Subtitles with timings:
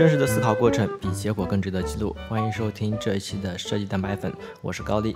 [0.00, 2.16] 真实的思考过程比结果更值得记录。
[2.26, 5.14] 欢迎收听这一期的设计蛋白粉，我是高丽。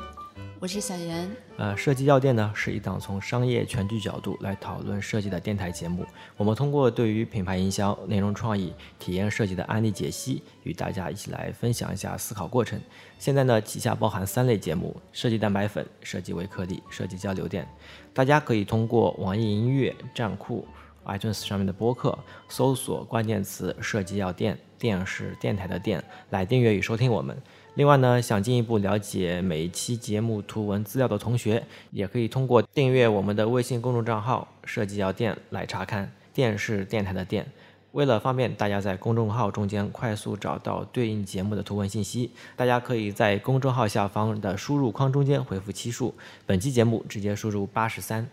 [0.60, 1.26] 我是小严。
[1.56, 6.04] 呃，设计药店呢是一档从商业全局角度来讨论设计的电台节目。
[6.36, 12.78] 我们通过对于品牌营销、内容创意、体验设计的案例解析，与大家一起来分享一下思考过程。
[13.18, 17.66] 现在呢，旗下包含三类节目：设计蛋白粉、设计微颗粒、设计交流店。
[18.12, 20.66] 大家可以通过网易云音乐、站酷、
[21.06, 22.18] iTunes 上面的播客
[22.50, 27.34] 搜索关键词“设计药店”，电是电台的电，来订阅与收听我们。
[27.76, 36.12] 另外呢，想进一步了解每一期节目图文资料的同学，也可以通过订阅我们的微信公众账号“设计要店”来查看。
[36.34, 37.46] 电是电台的电。
[37.92, 46.14] 为了方便大家在公众号中间快速找到对应节目的图文信息，大家可以在公众号下方的输入框中间回复期数。
[46.44, 48.28] 本期节目直接输入八十三。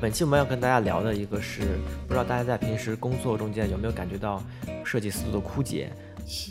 [0.00, 1.62] 本期我们要跟大家聊的一个是，
[2.06, 4.42] 不知道大家在平时工作中间有没有感觉到
[4.84, 5.90] 设计思路的枯竭？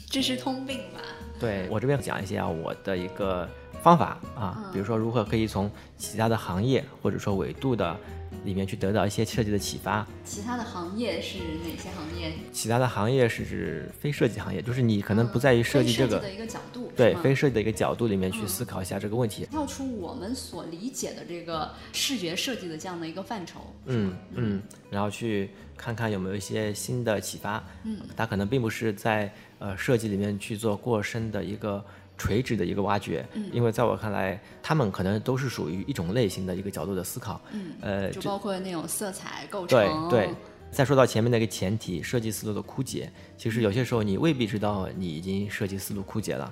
[0.10, 1.02] 这是通病吧？
[1.40, 3.48] 对我这边讲一些啊，我的一个
[3.84, 7.96] 方法啊，比如说如何可以从其他的行业或者说维度的。
[8.44, 10.06] 里面去得到一些设计的启发。
[10.26, 12.34] 其他的行业是哪些行业？
[12.52, 23.62] 其他的行业是指非设计行业，就是你可能不在于设计这个的一个角度，对非设计的一个角度里面去思考一下这个问题，跳出我们所理解的这个视觉设计的这样的一个范畴。
[23.86, 27.64] 嗯嗯，然后去看看有没有一些新的启发。
[27.84, 31.82] 嗯，它可能并不是在呃设计里面去做过深的一个。
[32.18, 37.42] 垂直的一个挖掘，因为在我看来，他们可能都是属于一种类型的一个角度的思考。
[37.52, 40.10] 嗯，呃，就包括那种色彩构成。
[40.10, 40.36] 对对。
[40.72, 46.52] 再说到前面那个前提，设计思路的枯竭，其实有些时候你未必知道你已经设计思路枯竭了。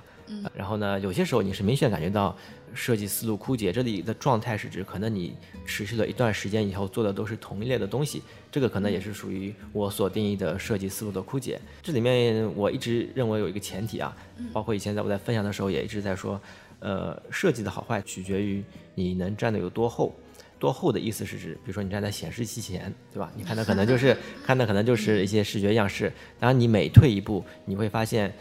[0.54, 2.36] 然后呢，有些时候你是明显感觉到。
[2.74, 11.60] 设计思路枯竭，这里的状态是指可能你持续了一段时间以后做的都是同一类的东西，这个可能也是属于我所定义的设计思路的枯竭。
[11.82, 14.16] 这里面我一直认为有一个前提啊，
[14.54, 16.40] 包括以前在我在分享的时候也一直在说，
[16.78, 18.64] 呃，设计的好坏取决于
[18.94, 20.18] 你能站得有多厚。
[20.58, 23.30] 多厚的意思是指，比如说你站在显示器前，对吧？
[23.36, 28.32] 你看的可能就是看的可能就是一些视觉样式，然你每退一步，你会发现。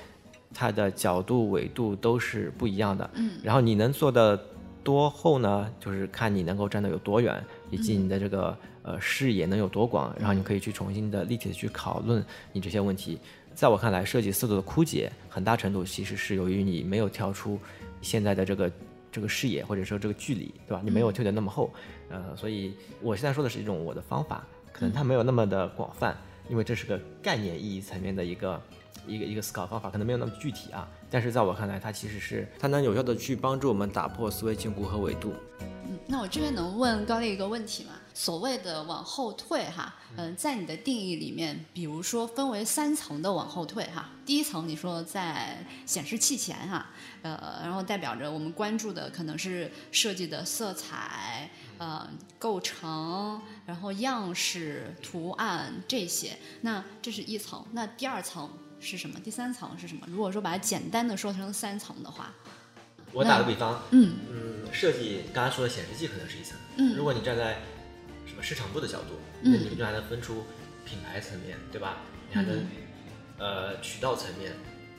[0.53, 4.39] 它的角度、纬度都是不一样的，嗯，然后你能做的
[4.83, 5.71] 多厚呢？
[5.79, 13.19] 就是看你能够站得有多远，以及你的这个呃视野能有多广，然后你可以去重新的立体的去讨论你这些问题。
[13.53, 17.59] 在我看来，设计思路的枯竭，很大程度其实是由于你没有跳出
[18.01, 18.71] 现在的这个
[19.11, 20.81] 这个视野或者说这个距离，对吧？
[20.83, 21.71] 你没有推得那么厚，
[22.09, 26.17] 呃，所以我现在说的是一种我的方法，可能它没有那么的广泛，
[26.49, 28.59] 因为这是个概念意义层面的一个。
[29.07, 35.33] 一个一个思考方法可能没有那么具体啊，但是在我看来，它其实是它能有效的去帮助我们打破思维禁锢和维度。
[35.59, 37.93] 嗯，那我这边能问高丽一个问题吗？
[38.13, 46.87] 所谓的往后退哈，嗯，在你的定义里面，比如说分为三层的往后退哈，第一层你说在显示器前哈，
[47.21, 51.49] 呃，然后代表着我们关注的可能是设计的色彩。
[51.77, 57.65] 呃，构成，然后样式、图案这些，那这是一层。
[57.71, 58.47] 那第二层
[58.81, 59.19] 是什么？
[59.23, 60.05] 第三层是什么？
[60.07, 62.33] 如果说把它简单的说成三层的话，
[63.13, 67.59] 我打个比方，嗯嗯，设计刚才说的显示器可能是一层，嗯，如果你站在
[68.25, 70.43] 什么市场部的角度，那你们就还能分出
[70.85, 71.97] 品牌层面，对吧？
[72.29, 72.65] 你还能
[73.37, 74.53] 呃渠道层面，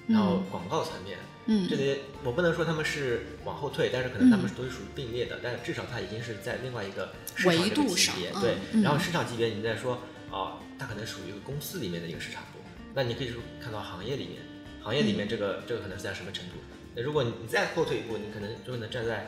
[0.07, 1.19] 然后广告层面。
[1.47, 7.13] 嗯，这些我不能说他们是往后退，但是可能他们都是属于并列的，但是至少它已经是在另外一个
[7.45, 8.55] 维度上，对。
[8.81, 9.99] 然后市场级别，你再说
[10.31, 12.52] 啊，它可能属于一个公司里面的一个市场部，
[12.95, 14.43] 那你可以说看到行业里面，
[14.83, 16.55] 行业里面这个这个可能是在什么程度？
[16.95, 19.27] 那如果你你再后退一步，你可能就能站在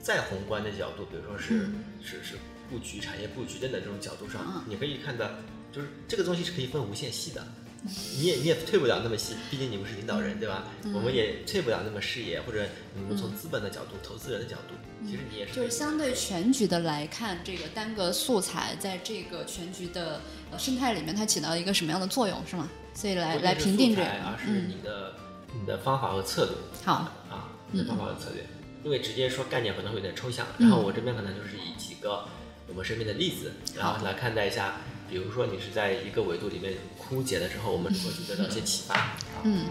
[0.00, 1.68] 再宏观的角度，比如说是
[2.02, 2.36] 是是
[2.68, 5.30] 布局产业布局等等这种角度上，你可以看到，
[5.70, 7.46] 就是这个东西是可以分无限细的。
[7.82, 10.64] 你也你也退不了那么细，毕竟你们是领导人，对吧？
[10.92, 14.74] 我们也退不了那么视野，或者你们从资本的角度、投资人的角度，
[15.06, 15.54] 其实你也是。
[15.54, 20.20] 就是相对全局的来看，这个单个素材在这个全局的
[20.58, 22.68] 生态里面，它起到一个什么样的作用，是吗？
[22.92, 25.14] 所以来来评定这个，而是你的
[25.58, 26.54] 你的方法和策略。
[26.84, 26.92] 好
[27.30, 28.44] 啊，你的方法和策略，
[28.84, 32.26] 因为直接说概念可能会有点抽象，然后我这边可能就是以几个
[32.70, 34.76] 我们身边的例子，然后来看待一下。
[35.10, 39.16] 比如说，你是在一个维度里面枯竭了之后，我们如何去得到一些启发？
[39.42, 39.66] 嗯。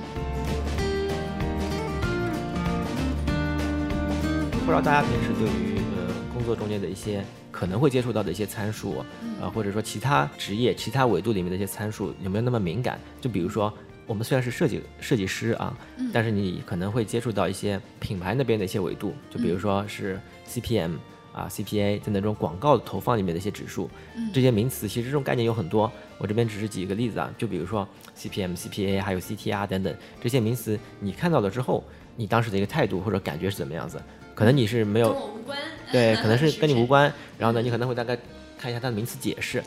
[4.51, 7.23] 不知道大家平时对于呃工作中间的一些
[7.53, 8.97] 可能会接触到的一些参数，
[9.41, 12.99] 啊，或者说其他职业、其他维度里面的一些参数，有没有那么敏感？
[13.21, 13.73] 就比如说，
[14.07, 15.73] 我们虽然是设计设计师啊，
[16.11, 20.97] 但是你可能会接触到一些品牌那边的一些维度，就比如说是 CPM。
[21.33, 23.89] 啊 CPA 在那种广告投放里面的一些指数，
[24.33, 25.91] 这些名词其实这种概念有很多。
[26.17, 27.87] 我这边只是举一个例子啊，就比如说
[28.17, 31.83] CPM、CPA 还有 CTR 等等这些名词，你看到了之后，
[32.15, 34.01] 你当时的一个态度或者感觉是怎么样子？
[34.35, 35.57] 可能你是没有跟我无关，
[35.91, 37.11] 对， 可能是跟你无关。
[37.37, 38.17] 然后呢，你可能会大概
[38.57, 39.63] 看一下它的名词解释，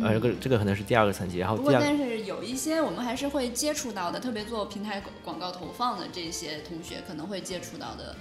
[0.00, 1.38] 呃，这个这个可能是第二个层级。
[1.38, 8.14] 然后不过，但是有一些我们还是会接触到的，特别做平台广告投放的这些同学，可能会接触到的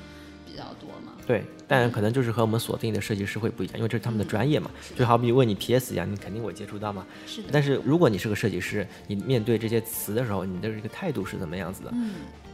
[0.56, 1.12] 比较多嘛。
[1.28, 4.72] 对，但可能就是和我们锁定的设计师会不一样，因为这是他们的专业嘛。
[4.96, 7.06] 就好比问你 PS 一样，你肯定会接触到嘛。
[7.28, 11.90] 是的，但是如果你是个设计师，你面对这些词的时候，你的这个态度是怎么样子的？
[11.94, 12.12] 嗯，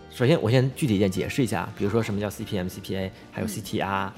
[0.09, 4.09] 首先，我先具体一点解释一下，比如说什么叫 CPM、CPA，还有嗯 CTR、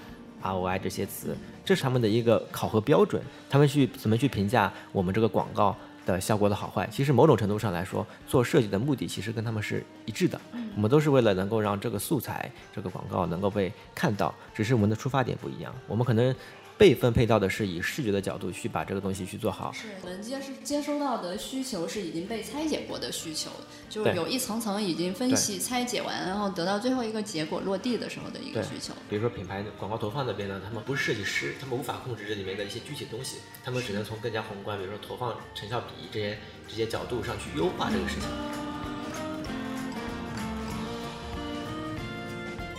[0.41, 6.87] ROI 这些词，这是他们的一个考核标准，他们去怎么去评价我们这个广告的效果的好坏。
[6.91, 10.39] 其实某种程度上来说，做设计的目的其实跟他们是一致的，
[10.75, 16.35] 我们都是为了能够让这个素材、这个广告能够被看到，只是我们的出发点不一样，我们可能。
[16.77, 23.49] 被分配到的是以视觉的角度去把这个东西去做好，是我们接是接收到的需求是已经被拆解过的需求，
[23.89, 28.93] 就是有一层层已经分析、拆解完，然后得到最后一个结果落地的时候的一个需求。
[29.09, 36.37] 比如说品牌广告投放那边呢，他们不是设计师，他们无法控制这里面的一些具体东西，他们只能从更加宏观，比如说投放成效比这些
[36.67, 38.27] 这些角度上去优化这个事情。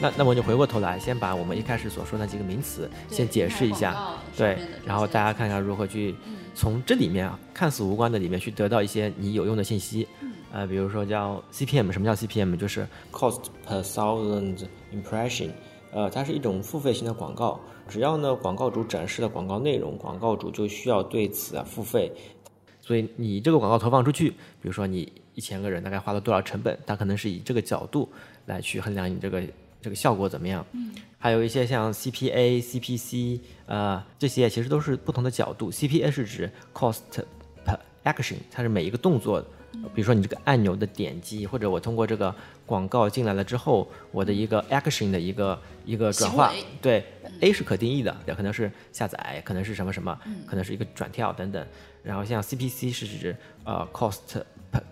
[0.00, 3.96] 那那么就回过头来，先把我们一开始所说的几个名词先解释一下，
[4.36, 6.14] 对然后大家看看如何去
[6.54, 10.06] 从这里面啊看似无关的里面去得到一些你有用的信息。
[10.52, 12.56] 呃，比如说叫 CPM，什么叫 CPM？
[12.56, 15.50] 就是 cost per thousand impression，
[15.92, 17.58] 呃，它是一种付费型的广告。
[17.88, 22.12] 只要呢广告主展示了广告内容，广告主就需要对此啊付费。
[22.80, 28.08] 所以你这个广告投放出去，比如说你一千个人大概花了多少成本，它可能是以这个角度
[28.46, 29.42] 来去衡量你这个
[29.84, 30.64] 这个效果怎么样。
[30.72, 35.70] 嗯，还有一些像 CPA、CPC，呃，这些其实都是不同的角度。
[35.70, 37.00] CPA 是指 cost
[37.66, 39.42] per action，它是每一个动作，
[39.94, 42.34] 比如说你这个按钮的点击，或者我通过这个
[42.64, 46.50] 广告进来了之后，我的一个 action 的一个一个转化，
[46.80, 47.04] 对
[47.40, 51.66] ，A 是可定义的，也可能是下载，可能是什么什么，可能是一个转跳等等。
[52.02, 54.42] 然后像 CPC 是指呃 cost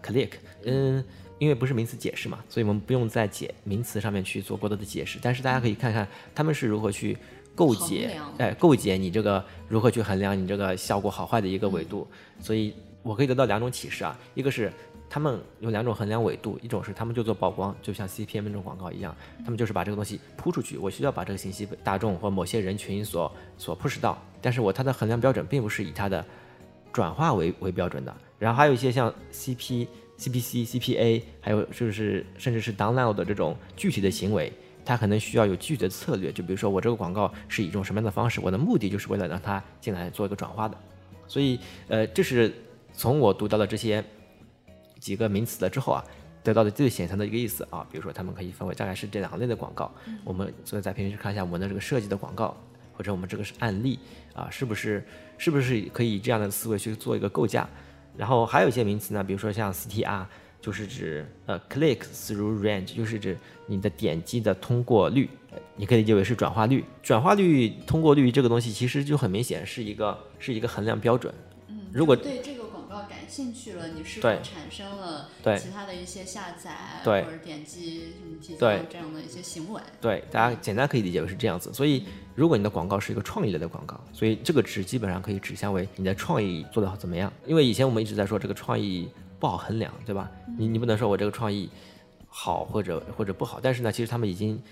[0.02, 0.30] click，
[0.64, 1.04] 嗯，
[1.38, 5.18] 因为不是名词解释嘛，所以我们不用在解名词上面去做过多的解释。
[5.22, 7.16] 但是大家可以看看他们是如何去
[7.54, 12.06] 构解哎，构解你这个如何去衡量你这个效果好坏的一个维度。
[12.40, 14.72] 所以我可以得到两种启示啊，一个是
[15.10, 19.14] 他们有两种衡量维度，一种是他们就做曝光，就像 CPM 这种广告一样，
[19.44, 26.24] 他们就是把这个东西铺出去，我需要把这个信息被大众或某些人群所所 push 到，但是我它的衡量标准并不是以它的
[26.92, 28.14] 转化为为标准的。
[28.38, 29.86] 然后还有一些像 CP、
[30.18, 34.52] CPC、CPA，还有就是甚至是 download 的这种具体的行为，
[34.84, 36.32] 它可能需要有具体的策略。
[36.32, 40.76] 就比如说我这个广告是以一种什么样的方式，我的目的就是为了让它进来做一个转化的。
[41.26, 41.58] 所以
[41.88, 42.52] 呃，这是
[42.92, 44.04] 从我读到的这些
[44.98, 46.04] 几个名词了之后啊，
[46.42, 47.86] 得到的最显层的一个意思啊。
[47.90, 49.90] 比如说，他们可以分为大概是这两类的广告。
[50.24, 52.56] 我们所以在平时看一下我们的这个设计的广告，
[52.92, 53.98] 或者我们这个是案例
[54.34, 55.04] 啊，是不是
[55.38, 57.68] 是不是可以以这样的思维去做一个构架？
[58.16, 60.24] 然后还有一些名词呢，比如说像 CTR，
[60.60, 63.36] 就是指呃 click through range，就是指
[63.66, 66.84] 你的点击的通过率，呃你可以理解为是转化率。
[67.02, 71.32] 转化率、通过率这个东西其实就很明显是一个是一个衡量标准。
[71.68, 72.51] 嗯，如果对这
[73.32, 79.80] 兴趣了，你是否对产生了对其他的一些下载对或者点击、什么提对交这样的一些行为？
[80.02, 81.72] 对，大家简单可以理解为是这样子。
[81.72, 87.32] 所以，如果你的广告是一个创意类的广告，所以这个值基本上可以指向为你的创意做得怎么样。
[87.46, 89.08] 因为以前我们一直在说这个创意
[89.40, 90.30] 不好衡量，对吧？
[90.58, 91.70] 你你不能说我这个创意
[92.28, 94.62] 好或者或者不好，但是呢，其实他们已经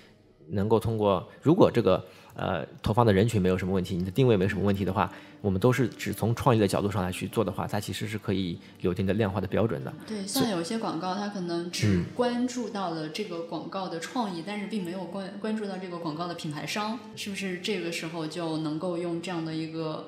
[0.47, 5.11] 能够通过，如果这个呃投放的人群没有什么问题，你的定位没什么问题的话，
[5.41, 9.93] 我们都是只从创意的角度上来去做的话，它其实是可以有一定的量化的标准的。
[10.07, 20.07] 对，像有些广告，它可能嗯只关注到了这个广告的创意，但是并没有关关注到这个广告的品牌商，是不是这个时候就能够用这样的一个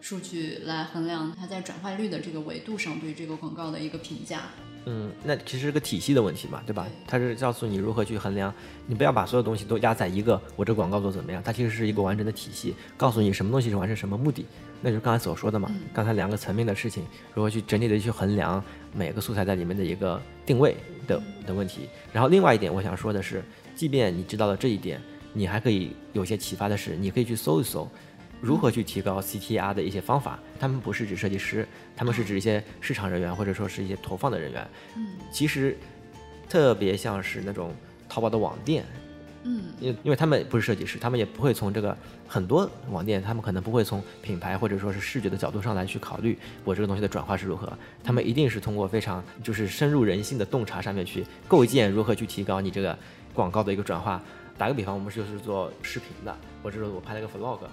[0.00, 4.42] 数据来衡量它在转化率的这个维度上对这个广告的一个评价？
[4.88, 6.86] 嗯，那其实是个体系的问题嘛，对吧？
[7.08, 8.54] 它是告诉你如何去衡量，
[8.86, 14.46] 你不要把所有东西都压在一个我这广告做怎么样，它其实是一个完整的体系，告诉你什么东西是完成什么目的，
[14.80, 18.62] 那就是刚才所说的嘛，刚才两个层面的事情，如何去整体的去衡量
[18.94, 20.76] 每个素材在里面的一个定位
[21.08, 21.88] 的的问题。
[22.12, 23.42] 然后另外一点我想说的是，
[23.74, 25.02] 即便你知道了这一点，
[25.32, 27.90] 你还可以有些启发的是，你可以去搜一搜。
[28.40, 30.38] 如何去提高 CTR 的一些方法？
[30.58, 31.66] 他们不是指设计师，
[31.96, 34.66] 他们是指一些市场人员或者说是一些投放的人员。
[34.96, 35.76] 嗯，其实
[36.48, 37.74] 特别像是那种
[38.08, 38.84] 淘宝的网店，
[39.42, 41.96] 嗯，因为因为他们不是设计师，他们也不会从这个
[42.28, 47.72] 很多网店，他们可能不会从品牌或者说是视觉的角度上来去考虑我这个东西的转化是如何，
[48.04, 52.96] 他们一定是通过非常就是深入人心的洞察上面去构建如何去提高你这个
[53.34, 54.22] 广告的一个转化。
[54.58, 57.68] 打个比方，我们就是做视频的，或者说我拍了个 vlog，呃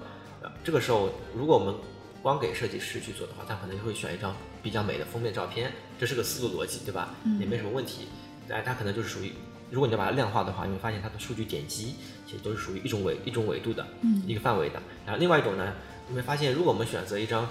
[0.63, 1.75] 这个时候如果我们
[2.22, 7.13] 光给设计师去做的话，他可能就会选一张比较美的封面照片，这是个思路逻辑，对吧？
[7.39, 8.08] 也没什么问题。
[8.48, 9.34] 但是它可能就是属于，
[9.70, 13.86] 如果你要把它量化的话，你会发现它的数据点击其实都是属于一种维一种维度的，
[14.25, 14.82] 一个范围的。
[15.05, 15.74] 然后另外一种呢，
[16.08, 17.48] 你会发现，如果我们选择一张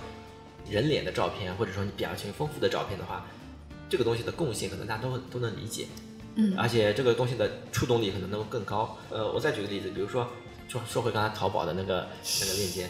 [0.70, 3.26] 人脸的照片，或者说你表情丰富的照片的话，
[3.90, 5.86] 这个东西的共性可能大家都都能理解，
[6.36, 8.96] 嗯而且这个东西的触动力可能能够更高。
[9.10, 10.26] 呃，我再举个例子，比如说
[10.68, 12.08] 说说回刚才淘宝的那个
[12.40, 12.88] 那个链接，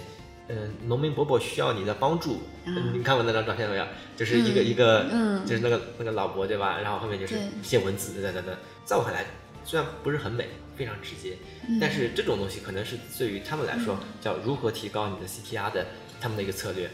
[0.49, 2.41] 嗯、农民伯伯需要你的帮助。
[2.65, 3.87] 嗯你看过那张照片没有？
[4.17, 6.79] 就是一个、一个，嗯就是那个那个老伯对吧？
[6.81, 8.57] 然后后面就是一些文字，等等等等。
[8.85, 9.25] 在我看来，
[9.65, 11.37] 虽然不是很美，非常直接，
[11.69, 15.87] 嗯但是这种东西可能是对于他们来说，叫如何提高你的 CTR 的
[16.21, 16.91] 他们的一个策略。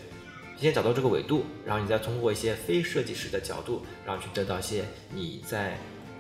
[0.56, 5.78] 先找到这个纬度，然后你再通过一些非设计师的角度，然后去得到一些你在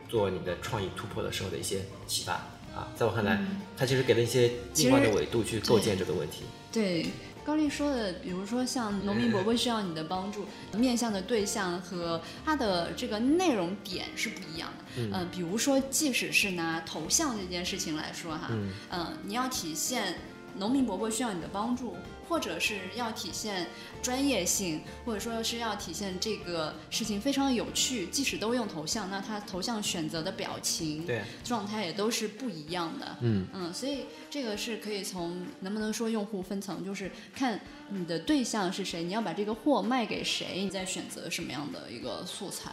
[0.08, 2.40] 做你的创意突破的时候的一些启发
[2.78, 2.88] 啊。
[2.96, 3.38] 在我看来，
[3.76, 6.44] 他其实给了一些另外的维度去构建这个问题。
[6.72, 7.06] 对。
[7.44, 10.44] 高丽说的，比如说像农民伯伯需要你的帮助，
[10.76, 14.84] 面向的对象和它的这个内容点是不一样的。
[15.14, 20.16] 嗯、比如说，即使是拿头像这件事情来说哈，嗯嗯，你要体现
[20.58, 21.96] 农民伯伯需要你的帮助，
[22.28, 23.66] 或者是要体现
[24.02, 33.16] 专业性，或者说是要体现这个事情非常有趣，即使都用头像，那他头像选择的表情、对，状态也都是不一样的。
[33.22, 42.70] 嗯嗯，所以这个是可以从能不能说用户分层，就是看你的对象是谁，你要把这个货卖给谁，你再选择什么样的一个素材。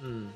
[0.00, 0.30] 嗯，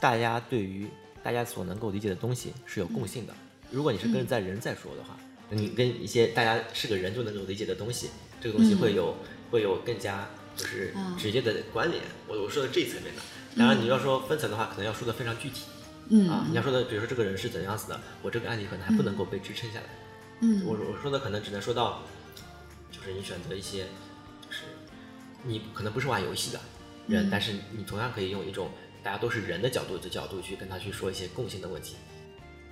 [0.00, 0.88] 大家对于
[1.22, 3.32] 大家所能够理解的东西是有共性的。
[3.70, 5.16] 如果你是跟在人在说的话，
[5.50, 8.10] 你跟一些大家是个人就能够理解的东西，
[8.40, 9.16] 这个东西会有、
[9.50, 12.02] 会有更加就是啊直接的关联。
[12.26, 13.22] 我我说的这一层面的。
[13.56, 15.62] 当然，你要说分层的话，可能要说的非常具体。
[16.08, 19.86] 嗯啊，你要说的，比如说这个人是怎样子的，我这个案例可能还不能够被支撑下来。
[20.40, 22.02] 嗯我我说的可能只能说到，
[22.92, 23.84] 就是你选择一些，
[24.46, 24.64] 就是
[25.42, 26.60] 你可能不是玩游戏的
[27.08, 28.70] 人，嗯但是你同样可以用一种
[29.02, 31.96] 大家都是人的角度的角度去跟他去说一些共性的问题。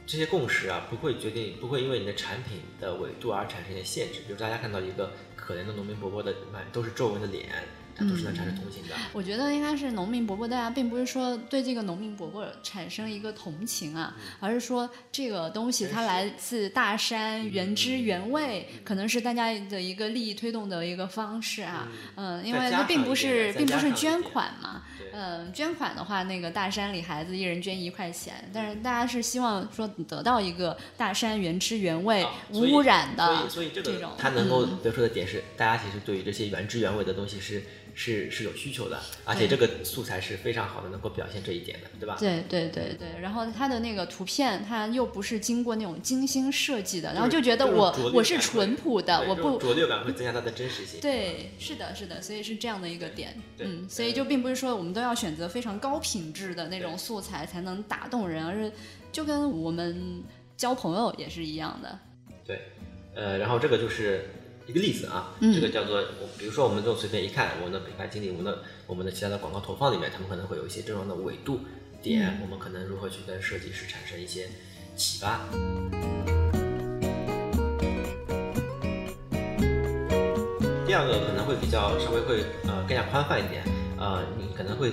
[0.06, 4.20] 这些共识啊，不会决定，不会因为你的产品的纬度而产生一些限制。
[4.26, 7.49] 比如大家看到一个可怜的农民伯伯的满都是皱纹的脸，
[7.96, 8.94] 它都是能产生同情的。
[9.12, 21.88] 我觉得应该是农民伯伯，大家并不是说对这个农民伯伯产生一个同情啊，而是说这个东西它来自大山，原汁原味，可能是大家的一个利益推动的一个方式啊。
[22.16, 24.74] 嗯，因为它并不是并不是捐款嘛。
[25.14, 34.11] 对嗯，捐款的话，那个大山里孩子一人捐一块钱，但是大家是希望说得到一个大山原汁原味、啊无污染的所以所以这个这种。
[34.18, 37.62] 它能够嗯得出的点是，大家其实对于这些原汁原味的东西是
[37.95, 42.17] 是是有需求的，而且这个素材是非常好的，能够表现这一点的，对吧？
[42.19, 51.01] 对对对对，然后它的那个图片，它又不是经过那种精心设计的，然后就觉得我我是淳朴的，我不拙劣感会增加它的真实性。
[51.01, 58.73] 对，是的，是的，所以是这样的一个点，嗯，所以就并不是说我们都要选择非常高品质的那种素材才能打动人，而是
[59.13, 60.23] 就跟我们
[60.57, 61.99] 交朋友也是一样的，
[62.45, 62.61] 对，
[63.15, 64.29] 呃，然后这个就是
[64.66, 66.02] 一个例子啊，嗯这个叫做，
[66.38, 71.61] 比如说我们这种随便一看，我们的品牌经理，我们的我们的其他的广告投放里面，他们可能会有一些这样的纬度
[72.00, 74.49] 点，嗯我们可能如何去跟设计师产生一些
[74.97, 75.40] 启发。
[80.87, 83.64] 第二个可能会比较稍微会呃更加宽泛一点，
[83.99, 84.92] 呃，你可能会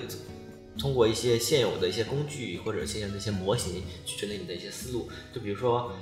[0.78, 5.94] 通过一些现有的一些工具或者现有的一些模型去整理你的一些思路，就比如说。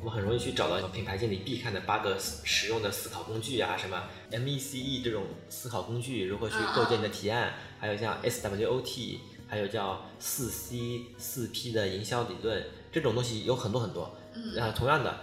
[0.00, 14.16] 我们很容易去找到品牌经理必看的八个实用的思考工具啊，什么 MECE 这种思考工具，如何去构建你的提案，还有像 SWOT，还有叫四 C 四 P 的营销理论，这种东西有很多很多。
[14.34, 15.18] 嗯呃，同样的，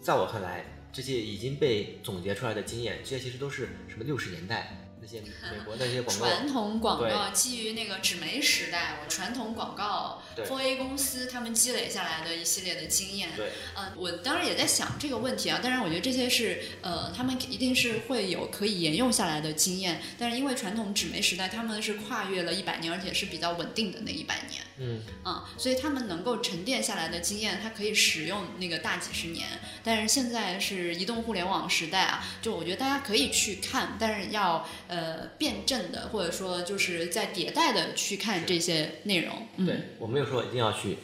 [0.00, 15.58] 在我看来，这些已经被总结出来的经验，这些其实都是什么六十年代那些美国的那些广告，传统广告基于那个纸媒时代，我传统广告对 4A 公司他们积累下来的一系列的经验，对，嗯，我当然也在想这个问题啊。
[15.60, 20.00] 当然，我觉得这些是呃，他们一定是会有可以沿用下来的经验。
[20.16, 29.48] 但是因为传统纸媒时代，他们是跨越了一百年，而且是比较稳定的那一百年，嗯，啊、所以他们能够沉淀下来的经验，它可以使用那个大几十年。
[29.82, 39.32] 但是现在是移动互联网时代啊，就我觉得大家可以去看，但是要呃辩证的，或者说就是在迭代的去看这些内容。
[39.56, 40.98] 嗯、对我没有说一定要去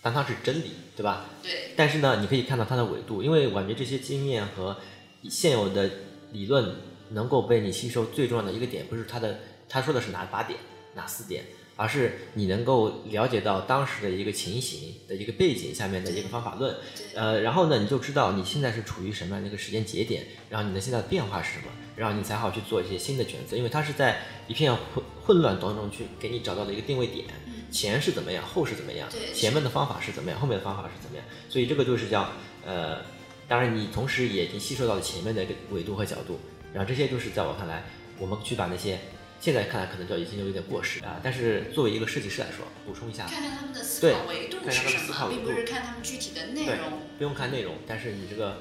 [0.00, 1.26] 当它是真理，对吧？
[1.42, 4.76] 对，但是呢，你可以看到它的维度，因为我感觉这些经验和
[5.28, 5.90] 现有的
[6.30, 6.76] 理论
[7.10, 10.58] 能够被你吸收，最重要的一个点不是它的，他说的是哪八点、
[10.94, 11.44] 哪四点，
[11.76, 16.76] 而是你能够了解到当时的一个情形的一个背景下面的一个方法论，
[17.14, 27.24] 呃，然后呢，你就知道你现在是处于什么样的一个时间节点，然后你的现在的变化是什么，然后你才好去做一些新的选择，因为它是在一片混混乱当中去给你找到的一个定位点。
[27.70, 29.08] 前是怎么样，后是怎么样？
[29.32, 31.24] 前面的方法是怎么样，后面的方法是怎么样？
[31.48, 32.28] 所以这个就是叫
[32.66, 32.98] 呃，
[33.48, 36.38] 当然你同时也已经吸收到了前面的一个维度和角度，
[36.74, 37.82] 然后这些就是在我看来，
[38.18, 38.98] 我们去把那些
[39.42, 48.58] 现在看来可能就已经有点过时啊，但是作为一个设计师来说，补充一下，看看他们的思考维度看看他们是什么，思考维度并不是看他们具体的内容。，不用看内容，但是你这个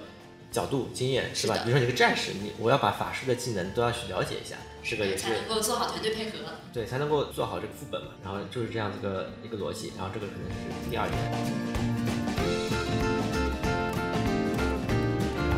[0.50, 1.54] 角度、经验是吧？
[1.54, 6.40] 是比如说你个战士，你我要把法师的技能都要去了解一下，这个也是才能够做好团队配合。
[6.74, 8.14] 对，才能够做好这个副本嘛。
[8.24, 11.22] 然后就是这样子个一个逻辑，然后这个可能是第二点。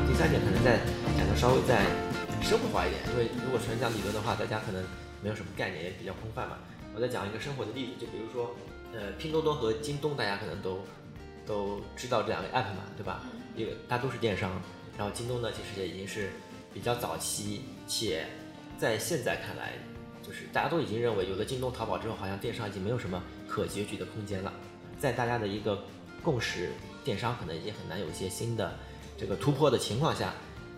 [0.05, 0.81] 第三点可能再
[1.17, 1.85] 讲的稍微再
[2.43, 4.83] 生活化一点，因为如果纯讲理论的话，大家可能
[5.23, 6.57] 没有什么概念，也比较空泛嘛。
[6.93, 8.53] 我再讲一个生活的例子，就比如说，
[8.93, 10.81] 呃，拼多多和京东，大家可能都
[11.45, 13.23] 都知道这两个 app 嘛，对吧？
[13.55, 14.61] 一个它都是电商，
[14.97, 16.29] 然后京东呢，其实也已经是
[16.73, 18.25] 比较早期，且
[18.77, 19.73] 在现在看来，
[20.21, 24.51] 就是大家都已经认为，有了京东、淘宝之后，好像电商已经没有什么可拮据的空间了。
[24.99, 25.83] 在大家的一个
[26.21, 26.69] 共识，
[27.03, 28.77] 电商可能也很难有一些新的
[29.17, 30.27] 这个突破的情况下，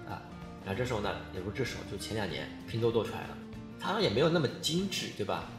[0.08, 0.22] 啊，
[0.64, 3.38] 然后这时候呢，也不是这时候，就前两年拼多多出来了，
[3.79, 5.50] 它好像也没有那么精致，对吧？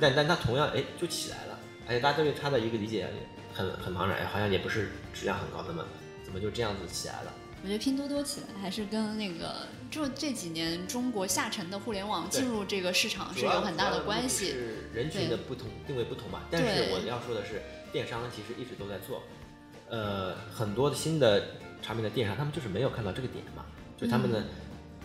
[0.00, 3.06] 但但它同样哎就起来了，而且大家对它的一个理解
[3.52, 5.84] 很很茫然，好像也不是质量很高，的嘛
[6.24, 7.32] 怎么就这样子起来了？
[7.62, 14.52] 我觉得拼多多起来还是跟那个就这几年中国下沉的互联网进入这个市场是有很大的关系。
[14.52, 16.40] 是人群的不同定位不同嘛。
[16.50, 17.60] 但是我要说的是，
[17.92, 19.22] 电商其实一直都在做，
[19.88, 21.42] 呃，很多的新的
[21.82, 23.64] 产品的电商，他们就是没有看到这个点嘛，
[23.98, 24.44] 就他们嗯的。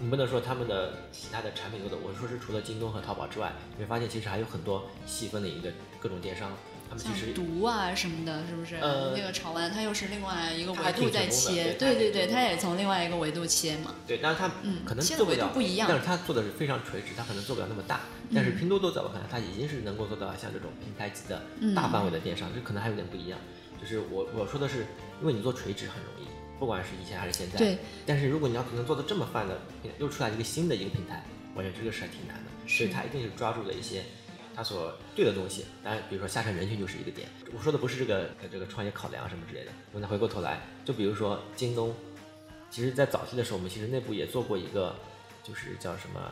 [0.02, 6.52] 你不能说他们的其他的产品做的，我说是除了京东和淘宝之外，你会发现其实还有很多细分领域的各种电商，
[6.90, 8.78] 他们其实毒啊什么的，是不是？
[8.78, 13.94] 呃那个潮玩它又是另外一个维度在切，对对对对，它也从另外一个维度切嘛。
[14.08, 18.00] 对，但是它嗯可能切的做不了，不一样但是它做的是非常垂直，它可能做不了那么大。
[18.34, 23.38] 但是拼多多在我看来，它已经是能够做到像这种平台级的嗯大范围的电商，这可能还有点不一样。
[23.80, 24.88] 就是我我说的是，
[25.22, 26.26] 因为你做垂直很容易，
[26.62, 27.58] 不管是以前还是现在。
[27.58, 27.76] 对。
[28.06, 29.60] 但是如果你要能做的这么泛的，
[29.98, 32.52] 又出来一个新的一个平台，我觉得这个事还挺难的。
[32.68, 34.04] 所以是它一定是抓住了一些
[34.56, 35.66] 它所对的东西。
[35.84, 37.28] 当然，比如说下沉人群就是一个点。
[37.52, 39.72] 我说的不是这个呃这个创业考量什么之类的。
[39.92, 41.92] 我们再回过头来，就比如说京东，
[42.70, 44.96] 其实在早期的时候，我们其实内部也做过一个，
[45.42, 46.32] 就是叫什么，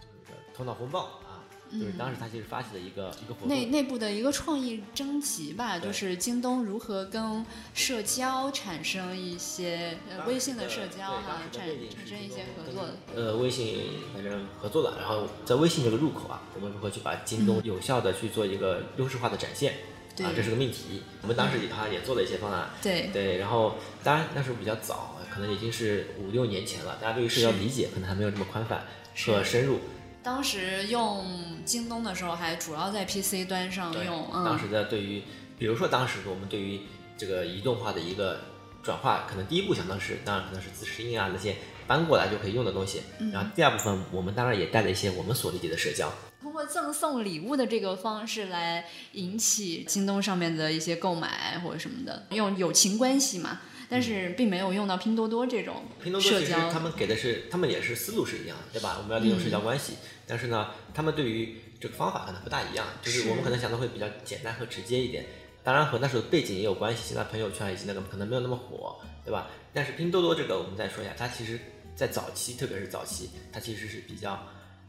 [0.00, 1.29] 就是头脑风暴啊，
[1.72, 3.48] 就是当时他其实发起的一个一个活动。
[3.48, 12.88] 内内部的一个创意征集吧，就是京东如何跟社交产生一些呃微信的社交哈、产产生一些合作。
[13.14, 13.78] 呃，微信
[14.12, 19.74] 反正合作了，然后在微信这个入口啊，我们如何去把京东有效的去做一个优势化的展现？
[20.16, 21.02] 对啊，这是个命题。
[21.22, 22.68] 我们当时也好像也做了一些方案。
[22.82, 29.78] 对对，然后当然那时候比较早，可能已经是五六年前了，大家对于社交理解可能还没有这么宽泛和深入。
[30.22, 31.24] 当时用
[31.64, 35.22] 京东的时候，还主要在 PC 端上用，嗯，当时的对于，
[35.58, 36.80] 比如说当时我们对于
[37.16, 38.40] 这个移动化的一个
[38.82, 41.56] 转化，可能第一步想到是，当然可能是自适应啊那些
[41.86, 43.02] 搬过来就可以用的东西。
[43.18, 46.12] 嗯然后第二部分，我们当然也带了一些我们所理解的社交。
[46.42, 53.60] 通过赠送礼物的这个方式来引起京东上面的一些购买或者什么的，用友情关系嘛。
[53.90, 58.98] 但是并没有用到拼多多这种拼多多其实，他们给的是，他们也是思路是一样的，对吧？
[58.98, 59.94] 我们要利用社交关系，
[60.26, 65.26] 但是呢，他们对于这个方法可能不大一样，就是是我们可能想的会比较简单和直接一点。
[65.64, 69.48] 当然和那时候背景也有关系，现在朋友圈以及那个可能没有那么火，对吧？
[69.74, 71.58] 但是拼多多这个我们再说一下，它其实
[71.96, 74.40] 在早期，特别是早期，它其实是比较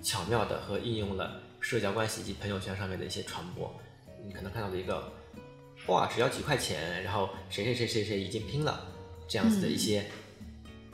[0.02, 3.74] 巧妙的和应用了社交关系以及朋友圈上面的一些传播。
[4.26, 5.12] 你可能看到的一个，
[5.88, 8.82] 哇，只要几块钱，然后谁谁谁谁谁已经拼了，
[9.28, 10.06] 这样子的一些，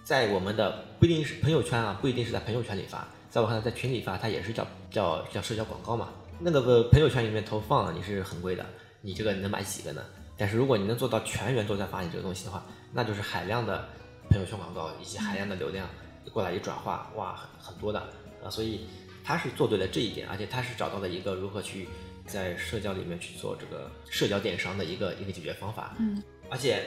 [0.04, 6.10] 在我们的不一定是朋友圈啊，不一定是在朋友圈里发，在我看来，在群里发，它也是叫叫叫社交广告嘛。
[6.40, 8.66] 那个呃朋友圈里面投放你是很贵的，
[9.02, 10.04] 你这个能买几个呢？
[10.38, 13.90] 但是如果你能做到全员都在发你这个东西的话，那就是海量的
[14.30, 15.90] 朋友圈广告以及海量的流量
[16.32, 18.00] 过来一转化，哇，很很多的
[18.44, 18.88] 啊，所以
[19.24, 21.90] 他是做对了这一点，而且他是找到了一个如何去
[22.28, 25.96] 在社交里面去做这个社交电商的一个一个解决方法。
[26.00, 26.84] 嗯，而且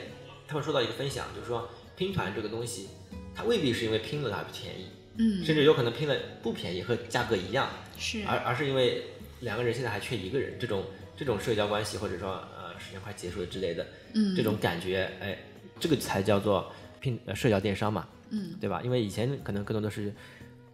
[0.46, 2.88] 他们说到一个分享，就是说拼团这个东西，
[3.34, 8.22] 它未必是因为拼了它便宜，嗯，甚至有可能拼了不便宜和价格一样，是。
[8.26, 9.02] 而而是因为
[9.40, 10.84] 两个人现在还缺一个人，这种
[11.16, 14.36] 这种社交关系或者说呃时间快结束了之类的，嗯。
[14.36, 15.38] 这种感觉，哎，
[15.78, 18.80] 这个才叫做拼呃社交电商嘛，嗯，对吧？
[18.84, 20.12] 因为以前可能更多的是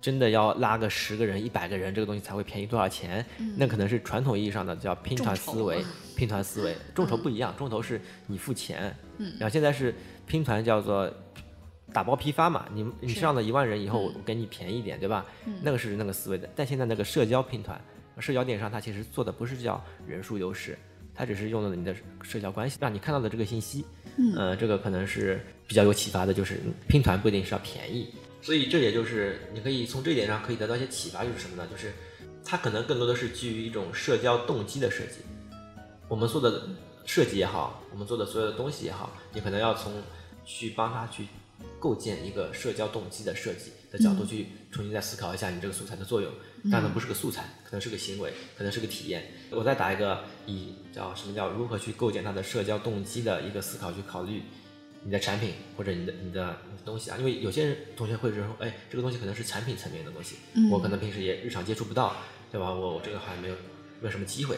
[0.07, 9.93] 真的要拉个十个人、一百个人，这个东西才会便宜多少钱，那可能是传统意义上的叫拼团思维，拼团思维，众筹不一样，众筹是你付钱，嗯，然后现在是
[10.25, 11.13] 拼团叫做。
[11.93, 15.25] 打包批发嘛，你你上了一万人以后，我给你便宜一点，对吧？
[15.63, 16.47] 那个是那个思维的。
[16.55, 17.81] 但现在那个社交拼团、
[18.19, 20.77] 社交电商，它其实做的不是叫人数优势，
[21.15, 23.85] 它只是用了你的社交关系，让你看到的这个信息。
[24.19, 28.13] 嗯，呃，这个可能是比较有启发的，就是拼团不一定是要便宜。
[28.47, 31.69] 所以这也就是你可以从这一点上可以得到一些启发，就是什么呢？
[31.69, 31.93] 就是
[32.45, 35.17] 它可能更多的是基于一种社交动机的设计。
[36.07, 36.63] 我们做的
[37.05, 39.93] 设计也好，我们做的所有的东西也好，你可能要从
[40.45, 41.27] 去帮他去
[41.81, 46.31] 构建一个社交动机的设计的角度去重新再思考一下你这个素材的作用。
[46.71, 49.25] 当然不是个素材，可能是个行为，可能是个体验。
[49.51, 54.41] 我再打一个以叫什么叫如何去构建它的社交动机的一个思考去考虑
[55.07, 60.35] 你的产品或者你的你的东西啊，因为有些人同学会认为说，哎，这个东西可能是产品层面的东西，
[60.69, 62.17] 我可能平时也日常接触不到，
[62.51, 62.73] 对吧？
[62.73, 63.55] 我我这个好像没有
[64.01, 64.57] 没有什么机会。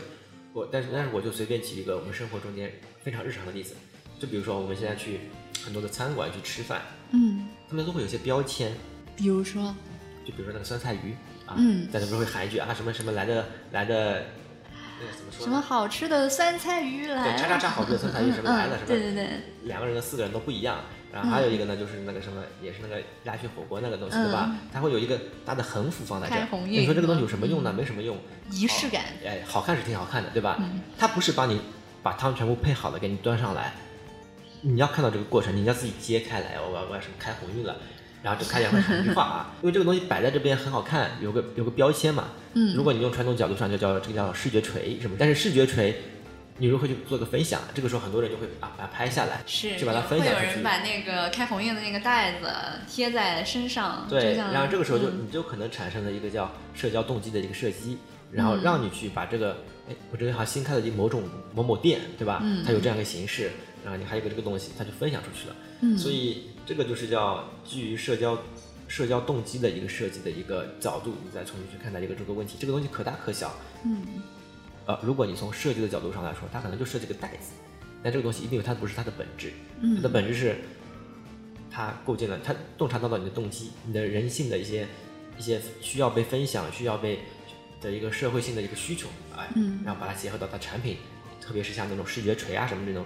[0.54, 3.74] 我但是但是我就随便举一个我们生活中间非常日常的例子，
[4.18, 5.20] 就比如说我们现在去
[5.62, 6.80] 很多的餐馆去吃饭，
[7.12, 8.72] 嗯，他们都会有些标签，
[9.14, 9.74] 比如说，
[10.24, 11.12] 就比如说那个酸菜鱼
[11.44, 11.86] 啊，嗯。
[11.92, 14.24] 在那边会喊一句啊什么什么来的来的，
[15.00, 15.44] 那个怎么说？
[15.44, 18.78] 什么好吃的酸菜鱼来对，叉叉叉好吃的酸菜鱼什么来了？
[18.86, 19.28] 对对对，
[19.64, 20.78] 两个人的四个人都不一样。
[21.10, 24.54] 然后还有一个呢，就是那个什么，也是那个鸭血火锅那个东西，对吧？
[24.70, 27.72] 它会有一个大的横幅放在这你说这个东西有什么用呢？
[27.72, 28.14] 没什么用，
[28.50, 30.56] 仪式感，哎，好看是挺好看的，对吧？
[30.60, 31.58] 嗯它不是帮你
[32.02, 33.72] 把汤全部配好了给你端上来，
[34.60, 37.74] 你要看到这个过程，你要自己揭开来，我要我要什么开红运了，
[38.22, 42.24] 然后就开两会喊一句话啊， 因为这个东西摆在这边很好看，有个有个标签嘛。
[42.54, 45.94] 嗯如果你用传统角度上就叫这个叫视觉锤什么，但是视觉锤。
[46.58, 47.60] 你如何去做个分享？
[47.72, 50.46] 这个时候很多人就会啊把它拍下来，是就把它分享出去。
[50.46, 52.50] 有人把那个开红印的那个袋子
[52.88, 57.96] 贴在身上，对，然后这个时候就、嗯你就可能产生了一个叫社交动机的一个射击，
[58.32, 59.56] 然后让你去把这个，
[59.88, 61.22] 哎，我这个好像新开了一某种
[61.54, 62.40] 某某店，对吧？
[62.42, 63.50] 嗯它有这样一个形式，
[63.84, 65.56] 然后你还有一个这个东西，它就分享出去了。
[65.80, 68.36] 嗯所以这个就是叫基于社交
[68.88, 73.54] 社交动机的一个设计的一个角度，你再重新去看待一个这个问题，这个东西可大可小。
[73.84, 74.02] 嗯
[74.88, 77.52] 呃，如果你从设计的角度上来说，它可能就设计个袋子，
[78.02, 79.96] 但这个东西一定有它不是它的本质，嗯。
[79.96, 80.56] 它的本质是
[81.70, 84.88] 它构建了，它洞察到了你的动机，你的人性的一些
[85.36, 87.18] 一些需要被分享、需要被
[87.82, 90.96] 的一个社会性的一个需求，哎，嗯然后把它结合到它产品，
[91.38, 93.04] 特别是像那种视觉锤啊什么这种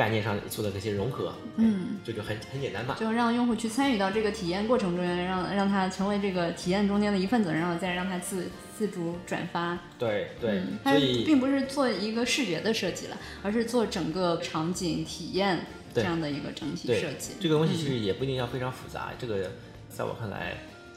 [0.00, 2.96] 概念上做的这些融合，嗯，这就很很简单嘛。
[2.98, 9.78] 就让用户去参与到这个体验过程中间，让让他成为这个体验中间的一份子，然后再让他自自主转发。
[9.98, 10.94] 对对，嗯，它
[11.26, 17.34] 并不是做一个视觉的设计了，而是做整个场景体验这样的一个整体设计。
[17.38, 19.50] 这个东西其嗯实也不一定要非常复杂，这个
[19.90, 20.54] 在我看来，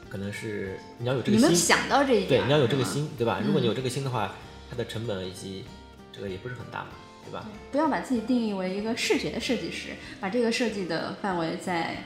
[0.08, 3.42] 可能是你要有这你们个心，想到这一点对，你要有这个，心，对吧？
[3.44, 4.32] 如果你嗯有这个心的话，
[4.70, 5.64] 它的成本以及
[6.10, 6.88] 这个也不是很大嘛，
[7.24, 7.44] 对吧？
[7.72, 11.96] 不要把自己定义为一个视觉的设计师，把这个设计的范围再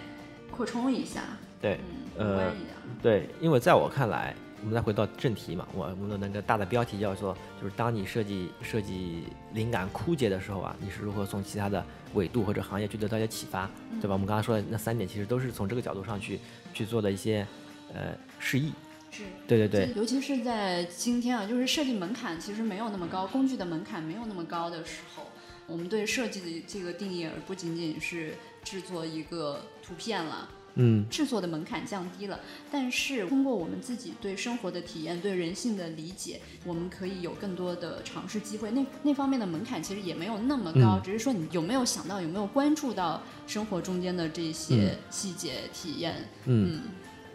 [0.50, 1.22] 扩充一下，
[1.60, 1.78] 对，
[2.18, 2.52] 嗯。
[3.00, 14.14] 对，因为在我看来，我们再回到正题嘛，我我们的那个大的标题叫做，就是当你设计设计灵感枯竭的时候啊，你是如何从其他的纬度或者行业去得到一些启发，对吧？
[14.14, 16.40] 我们刚才说的那三点，其实都是从这个角度上去
[16.74, 17.46] 去做的一些
[17.94, 18.72] 呃示意。
[19.10, 25.24] 是，对对对，尤其是在今天啊，就是设计门槛其实没有那么高，工具的门槛没有那么高的时候，
[25.66, 30.50] 我们对设计的这个定义，而不仅仅是制作一个图片了。
[30.80, 32.38] 嗯，制作的门槛降低了，
[32.70, 38.70] 但是通过我们自己对生活的体验、对人性的理解，我们可以有更多的尝试机会。
[38.70, 46.14] 那那方面的门槛其实也没有那么高，嗯只是说你有没有想到、有没有关注到生活中间的这些细节体验。
[46.44, 46.82] 嗯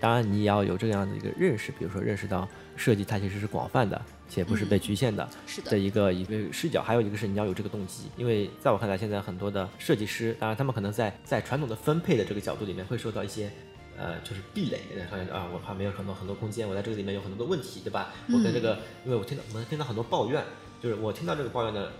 [0.03, 5.25] 当然你也要有这样的一个认识，比如说认识到设计它其实是广泛的，且不是被局限的。
[5.47, 13.49] 是的的，一个一个视角，还有一个是你要有这个动机，因为在我看来，现在很多的设计师，当然他们可能在在传统的分配的这个角度里面会受到一些。
[13.95, 18.11] 呃，就是壁垒，好像啊，我怕没有很多很多空间，我在这个里面有很多的问题，对吧？
[18.27, 20.43] 我跟这个，因为我听到我们听到很多抱怨，
[20.81, 21.93] 就是我听到这个抱怨的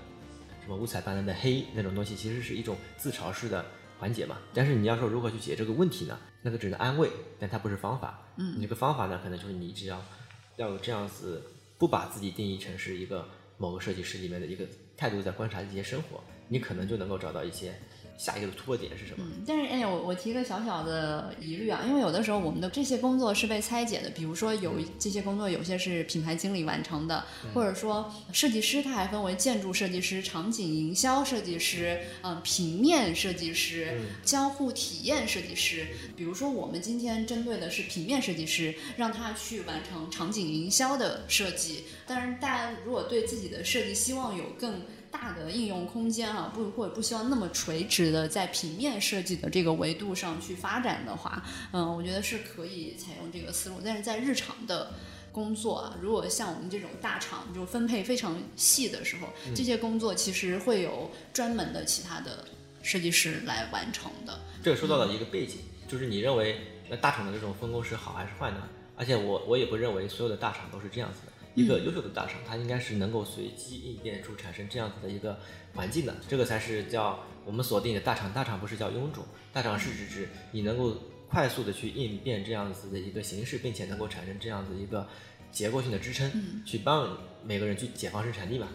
[0.61, 3.63] 什么五彩斑斓的黑那种东西，其实是一种自嘲式的
[3.99, 4.37] 缓解嘛。
[4.55, 6.17] 但是你要说如何去解这个问题呢？
[6.43, 8.19] 那个只是安慰，但它不是方法。
[8.35, 9.99] 嗯，你这个方法呢，可能就是你只要
[10.57, 11.41] 要有这样子，
[11.79, 13.27] 不把自己定义成是一个
[13.57, 17.73] 某个设计师里面的一个态度，在观察一些生活，你可能就能够找到一些
[18.17, 19.25] 下一个突破点是什么？
[19.25, 35.87] 嗯，但是哎，我我提个小小的疑虑啊，因为有的时候我们的这些工作是被拆解的，比如说有这些工作有些是品牌经理完成的，或者说设计师他还分为建筑设计师、场景营销设计师、嗯、平面设计师、交互体验设计师。
[36.15, 41.83] 比如说我们今天针对的是平面设计师，让他去完成场景营销的设计。
[42.05, 44.81] 当然，大家如果对自己的设计希望有更
[45.13, 53.75] 大的应用空间啊，不或者不希望那么垂直的在平面设计的这个维度上去发展的话，嗯，我觉得是可以采用这个思路。
[53.85, 54.91] 但是在日常的
[55.31, 62.45] 工作啊，如果像我们这种大厂就分配非常细的时候，这些工作其实会有专门的其他的
[62.81, 64.39] 设计师来完成的。
[64.63, 68.67] 这个说到了一个背景，就是你认为那大厂的这种分工是好还是坏呢？
[68.95, 71.32] 而且我我也不认为所有的大厂都是这样子的。
[71.55, 75.39] 一个优秀的大厂，它应该是能够随机应变出产生这样子的一个
[75.73, 78.31] 环境的，这个才是叫我们锁定的大厂。
[78.33, 80.95] 大厂不是叫臃肿，大厂是指指你能够
[81.29, 85.07] 快速的去应变这样子的一个形式，并且能够产生这样子一个
[85.51, 86.31] 结构性的支撑，
[86.65, 88.67] 去帮每个人去解放生产力嘛。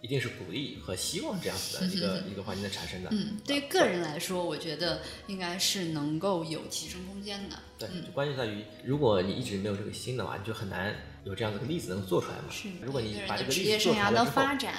[0.00, 3.10] 一定是鼓励和希望这样子的一个 一个环境的产生的。
[3.12, 7.56] 嗯，对于个人来说，我觉得应该是能够有提升空间的。
[7.78, 10.92] 对，就关键在于，如果你一直没有这个心的话，你就很难
[11.24, 12.44] 有这样的个例子能做出来嘛。
[12.50, 12.68] 是。
[12.82, 14.74] 如果你把这个职例子做出来的之发展。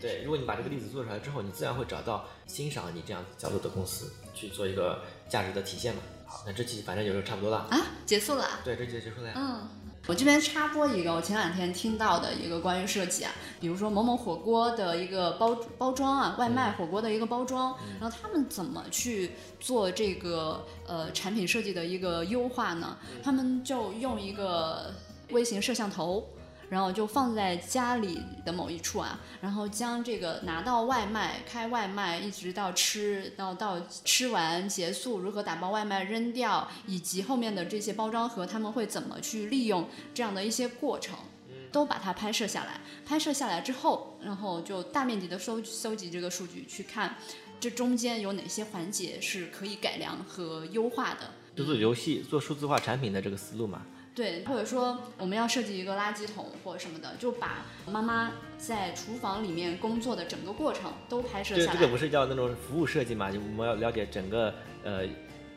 [0.00, 6.00] 对，如果你把这个例子做出来之后，你自然会找到欣赏你这样子角度的公司去做一个价值的体现嘛。
[6.24, 7.66] 好，那这期反正也就差不多了。
[7.70, 8.44] 啊，结束了。
[8.64, 9.34] 对，这期结束了呀。
[9.36, 9.68] 嗯。
[10.06, 22.96] 我这边插播一个，我前两天听到的一个关于设计啊，比如说某某火锅的一个包包装啊，外卖火锅的一个包装，然后他们怎么去做这个呃产品设计的一个优化呢？
[23.22, 24.94] 他们就用一个
[25.30, 26.26] 微型摄像头。
[26.70, 41.16] 然后就放在家里的某一处啊，然后将这个拿到外卖、开外卖，一直到吃到到吃完结束，如何打包外卖扔掉，以及后面的这些包装盒，他们会怎么去利用这样的一些过程，
[41.72, 42.78] 都把它拍摄下来。
[43.06, 47.16] 拍摄下来之后，然后就大面积的收收集这个数据，去看
[47.58, 51.30] 这中间有哪些环节是可以改良和优化的。
[51.56, 53.86] 就做游戏、做数字化产品的这个思路嘛。
[54.18, 61.72] 对，或者说我们要设计一个垃圾桶或者什么的，就把妈妈在厨房里面工作的整个过程都拍摄下来。
[61.72, 63.30] 这个不是叫那种服务设计嘛？
[63.30, 64.52] 就我们要了解整个
[64.82, 65.06] 呃。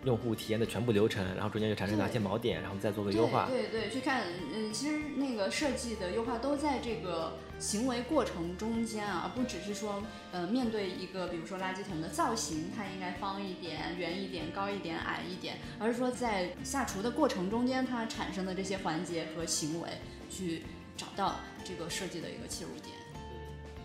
[0.04, 3.48] 用户体验的全部流程，然后中间又产生哪些锚点，然后再做个优化。
[3.48, 19.90] 对对，去看，嗯，其实那个设计的优化都在这个行为过程中间啊，而不只是说，呃，面对一个比如说垃圾桶的造型，它应该方一点、圆一点、高一点、矮一点，而是说在下厨的过程中间，它产生的这些环节和行为，
[20.32, 20.64] 去
[20.98, 22.96] 找到这个设计的一个切入点。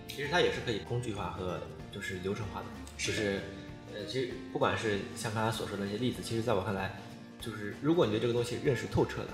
[0.08, 1.60] 其实它也是可以工具化和
[1.92, 3.42] 就是流程化的，就是。
[3.94, 6.94] 呃，其实不管是像刚才所说的那些例子，其实在我看来，
[7.40, 9.28] 就是如果你对这个东西认识透彻了，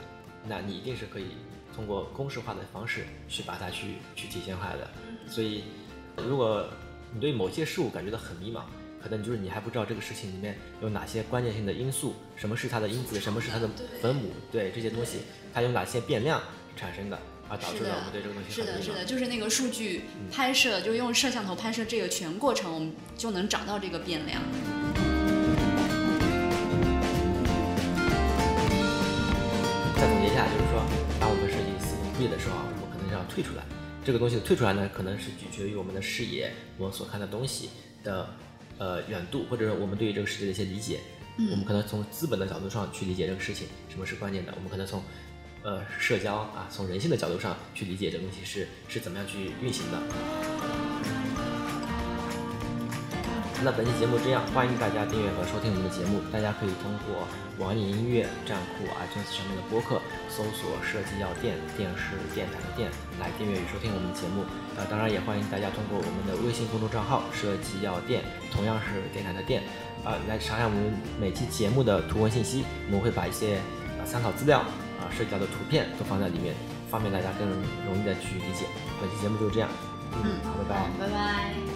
[0.49, 1.27] 那你一定是可以
[1.75, 4.89] 通过公式化的方式去把它去去体现化的。
[5.29, 5.65] 所以，
[6.17, 6.69] 如果
[7.13, 8.63] 你对某些事物感觉到很迷茫，
[9.03, 13.69] 可能就是你还不知道这个事情里面有哪些关键性的因素，什么是它的因子，什么是它的
[14.01, 15.21] 分母，对这些东西，
[15.53, 16.41] 它有哪些变量
[16.77, 17.19] 产生的。
[17.57, 24.43] 导致了我们对这个东西是的，是的，就是那个数据拍摄，就用摄像头拍摄这个全过程，我们就能找到这个变量。
[29.97, 30.83] 再总结一下，就是说，
[31.21, 33.63] 当我们设计思路不对的时候啊，我们可能要退出来。
[34.05, 37.71] 这个东西退出来呢，可能是取决于我们的视野，我们所看的东西
[38.03, 38.29] 的
[38.79, 41.01] 呃远度，或者说我们对于这个世界的一些理解。
[41.51, 44.53] 我们可能从资本的角度上去理解这个事情，什么是关键的？
[44.55, 45.03] 我们可能从
[45.63, 49.99] 呃，社交啊，从人性的角度上去理解这个东西是是怎么样去运行的。
[53.63, 56.19] 那本期节目这样，欢迎大家订阅和收听我们的节目。
[56.33, 57.29] 大家可以通过
[57.63, 64.43] 网易音乐、站酷、iTunes 上面的播客搜索“设计药店”，电视电台的店来订阅与收听我们的节目。
[64.77, 69.63] 呃，当然也欢迎大家通过我们的微信公众账号“设计药店”，同样是电台的店，
[70.03, 72.65] 啊，来查看我们每期节目的图文信息。
[72.91, 73.63] 我们会把一些
[73.97, 74.67] 呃参考资料。
[75.13, 76.55] 啊，涉及到的图片都放在里面，
[76.91, 77.47] 方便大家更
[77.85, 78.65] 容易的去理解。
[79.01, 79.69] 本期节目就是这样，
[80.25, 81.72] 嗯，好，拜拜，拜拜。